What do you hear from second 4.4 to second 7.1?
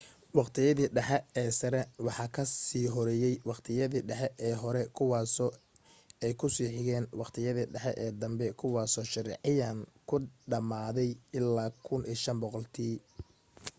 ee hore kuwaasoo ay ku sii xigeen